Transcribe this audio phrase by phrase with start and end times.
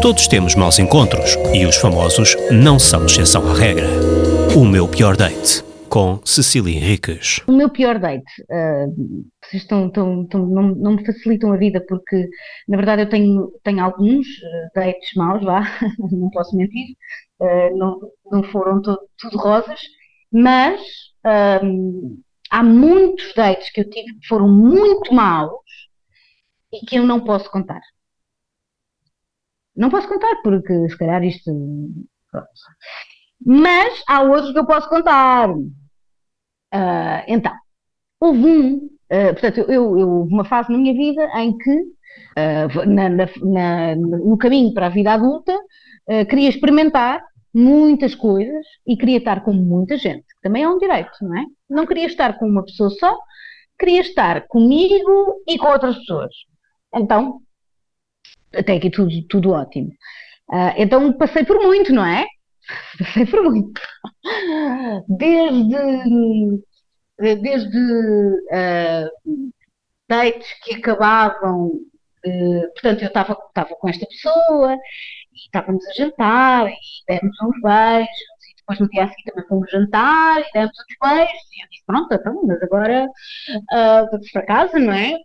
[0.00, 3.88] Todos temos maus encontros e os famosos não são exceção à regra.
[4.56, 7.40] O meu pior date com Cecília Henriques.
[7.48, 8.94] O meu pior date, uh,
[9.42, 12.28] vocês estão, estão, estão, não, não, me facilitam a vida porque,
[12.68, 15.62] na verdade, eu tenho, tenho alguns uh, dates maus, vá,
[16.12, 16.94] não posso mentir,
[17.40, 17.98] uh, não,
[18.30, 19.80] não foram todo, tudo rosas,
[20.32, 20.80] mas
[22.50, 25.58] há muitos dates que eu tive que foram muito maus
[26.72, 27.80] e que eu não posso contar.
[29.78, 31.52] Não posso contar porque, se calhar, isto.
[33.46, 35.48] Mas há outros que eu posso contar.
[35.50, 37.52] Uh, então,
[38.20, 42.86] houve um, uh, portanto, eu, eu, houve uma fase na minha vida em que, uh,
[42.86, 45.56] na, na, no caminho para a vida adulta,
[46.28, 47.22] queria experimentar
[47.54, 50.24] muitas coisas e queria estar com muita gente.
[50.42, 51.44] Também é um direito, não é?
[51.68, 53.14] Não queria estar com uma pessoa só,
[53.78, 56.34] queria estar comigo e com outras pessoas.
[56.94, 57.42] Então,
[58.54, 59.90] até aqui tudo, tudo ótimo.
[60.76, 62.26] então passei por muito, não é?
[62.98, 63.80] Passei por muito.
[65.08, 66.62] Desde,
[67.18, 67.78] desde
[68.52, 69.52] uh,
[70.08, 76.74] dates que acabavam, uh, portanto, eu estava com esta pessoa e estávamos a jantar e
[77.08, 78.08] demos uns beijos
[78.50, 81.68] e depois no dia a seguir também fomos jantar e demos uns beijos e eu
[81.70, 85.16] disse, pronto, então, mas agora uh, vamos para casa, não é?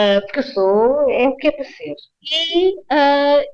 [0.00, 1.94] Uh, porque eu sou, é o que é para ser.
[2.22, 3.44] E uh,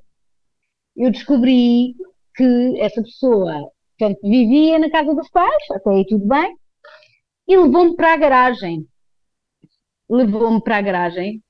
[0.96, 1.96] eu descobri
[2.36, 3.52] que essa pessoa,
[3.98, 6.56] portanto, vivia na casa dos pais, até aí tudo bem,
[7.48, 8.86] e levou-me para a garagem.
[10.08, 11.42] Levou-me para a garagem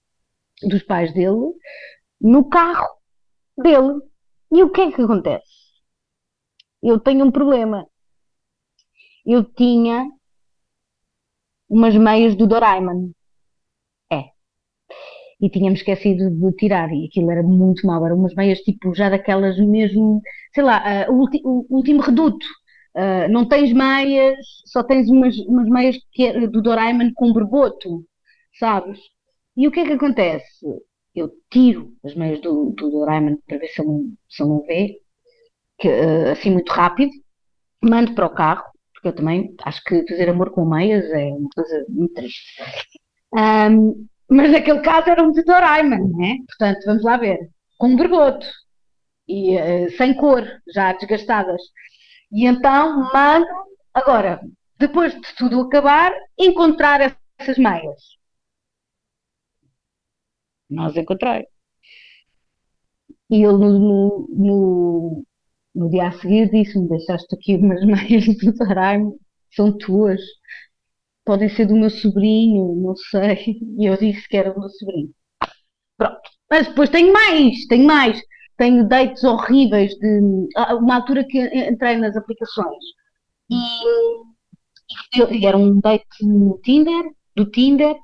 [0.62, 1.52] dos pais dele,
[2.18, 2.88] no carro
[3.58, 4.00] dele.
[4.50, 5.44] E o que é que acontece?
[6.82, 7.86] Eu tenho um problema.
[9.26, 10.08] Eu tinha
[11.68, 13.10] umas meias do Doraemon
[15.40, 19.10] e tínhamos esquecido de tirar, e aquilo era muito mau, eram umas meias tipo já
[19.10, 20.22] daquelas mesmo,
[20.54, 22.46] sei lá, uh, o, o, último reduto.
[22.96, 28.04] Uh, não tens meias, só tens umas, umas meias é do Doraemon com berboto,
[28.58, 28.98] sabes?
[29.56, 30.66] E o que é que acontece?
[31.14, 34.98] Eu tiro as meias do, do Doraemon para ver se ele, se ele não vê,
[35.78, 37.12] que, uh, assim muito rápido,
[37.82, 38.64] mando para o carro,
[38.94, 42.62] porque eu também acho que fazer amor com meias é uma coisa muito triste.
[43.34, 46.38] Um, mas naquele caso era um de Doraemon, né?
[46.46, 47.50] Portanto, vamos lá ver.
[47.78, 48.46] Com um bergoto.
[49.28, 51.60] E uh, sem cor, já desgastadas.
[52.32, 53.46] E então mando,
[53.94, 54.40] agora,
[54.78, 57.00] depois de tudo acabar, encontrar
[57.38, 58.16] essas meias.
[60.68, 61.46] Nós encontrei.
[63.30, 65.24] E ele no, no, no,
[65.74, 69.16] no dia a seguir disse-me, deixaste aqui umas meias do Doraemon,
[69.52, 70.20] são tuas
[71.26, 73.58] podem ser do meu sobrinho, não sei.
[73.78, 75.10] E eu disse que era do meu sobrinho.
[75.98, 76.20] Pronto.
[76.48, 78.18] Mas depois tenho mais, tenho mais.
[78.56, 80.48] Tenho dates horríveis de
[80.80, 81.38] uma altura que
[81.68, 82.82] entrei nas aplicações
[83.50, 87.94] e, era um date no Tinder, do Tinder,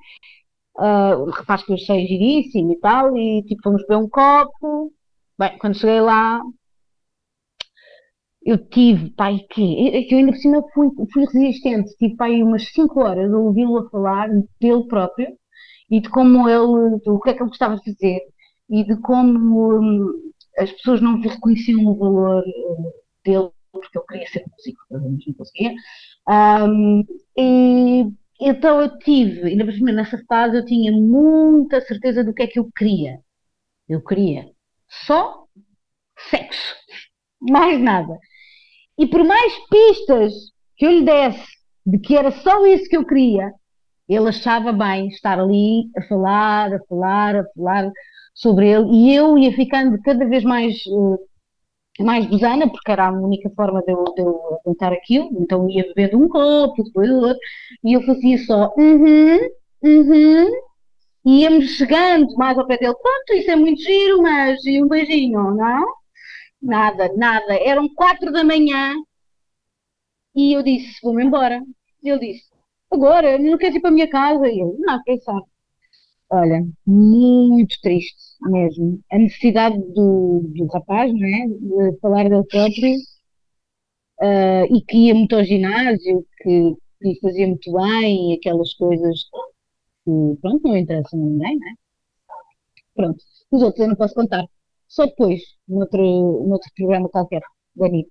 [0.77, 4.93] uh, rapaz que eu achei giríssimo e tal, e tipo fomos beber um copo.
[5.39, 6.43] Bem, quando cheguei lá,
[8.45, 12.69] eu tive, pai, que, que eu ainda por cima fui, fui resistente, tive pai umas
[12.73, 14.29] 5 horas a ouvi-lo a falar
[14.61, 15.29] dele próprio
[15.91, 18.21] e de como ele, do que é que ele gostava de fazer
[18.71, 22.93] e de como hum, as pessoas não reconheciam o valor uh,
[23.25, 25.75] dele porque ele queria ser músico, mas não conseguia.
[26.29, 27.05] Um,
[27.37, 28.05] e
[28.41, 32.47] então eu tive, ainda por cima nessa fase eu tinha muita certeza do que é
[32.47, 33.21] que eu queria.
[33.89, 34.51] Eu queria
[35.07, 35.47] só
[36.31, 36.75] sexo,
[37.41, 38.19] mais nada.
[38.99, 40.33] E por mais pistas
[40.77, 41.47] que eu lhe desse
[41.85, 43.53] de que era só isso que eu queria,
[44.09, 47.93] ele achava bem estar ali a falar, a falar, a falar
[48.35, 51.19] sobre ele, e eu ia ficando cada vez mais, uh,
[52.01, 55.85] mais gozana, porque era a única forma de eu, de eu aguentar aquilo, então ia
[55.95, 57.39] bebendo um copo, depois outro,
[57.85, 59.39] e eu fazia só uhum,
[59.83, 60.51] uhum,
[61.25, 64.89] e íamos chegando mais ao pé dele, pronto, isso é muito giro, mas e um
[64.89, 66.02] beijinho, não?
[66.63, 67.55] Nada, nada.
[67.55, 68.95] Eram quatro da manhã
[70.35, 71.63] e eu disse, vou-me embora.
[72.03, 72.51] E ele disse,
[72.91, 74.49] agora, não queres ir para a minha casa?
[74.49, 75.45] E eu, não, quem sabe.
[76.31, 79.01] Olha, muito triste mesmo.
[79.11, 81.47] A necessidade do, do rapaz, não é?
[81.93, 82.97] De falar dele próprio
[84.21, 89.25] uh, e que ia muito ao ginásio, que, que fazia muito bem, aquelas coisas
[90.05, 90.11] que,
[90.41, 91.75] pronto, não interessam a ninguém, não é?
[92.95, 94.45] Pronto, os outros eu não posso contar.
[94.95, 96.03] Só depois, noutro,
[96.49, 97.43] noutro programa qualquer,
[97.75, 98.11] da NIT.